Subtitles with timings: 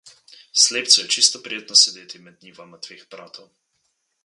[0.61, 3.49] Slepcu je čisto prijetno sedeti med njivama dveh bratov.